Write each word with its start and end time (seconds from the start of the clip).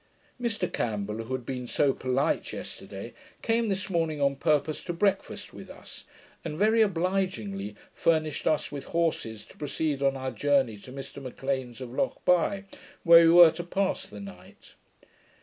Mr 0.41 0.65
Campbell, 0.73 1.25
who 1.25 1.33
had 1.35 1.45
been 1.45 1.67
so 1.67 1.93
polite 1.93 2.51
yesterday, 2.53 3.13
came 3.43 3.67
this 3.69 3.87
morning 3.87 4.19
on 4.19 4.35
purpose 4.35 4.83
to 4.83 4.91
breakfast 4.93 5.53
with 5.53 5.69
us, 5.69 6.05
and 6.43 6.57
very 6.57 6.81
obligingly 6.81 7.75
furnished 7.93 8.47
us 8.47 8.71
with 8.71 8.85
horses 8.85 9.45
to 9.45 9.57
proceed 9.57 10.01
on 10.01 10.17
our 10.17 10.31
journey 10.31 10.75
to 10.75 10.91
Mr 10.91 11.21
M'Lean's 11.21 11.81
of 11.81 11.91
Lochbuy, 11.91 12.63
where 13.03 13.25
we 13.25 13.29
were 13.31 13.51
to 13.51 13.63
pass 13.63 14.07
the 14.07 14.19
night. 14.19 14.73